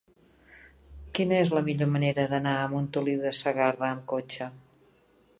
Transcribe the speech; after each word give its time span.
Quina 1.17 1.35
és 1.41 1.51
la 1.55 1.61
millor 1.67 1.91
manera 1.95 2.25
d'anar 2.31 2.53
a 2.61 2.63
Montoliu 2.71 3.19
de 3.27 3.33
Segarra 3.41 3.85
amb 3.91 4.03
cotxe? 4.13 4.49